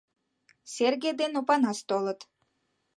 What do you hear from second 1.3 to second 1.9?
Опанас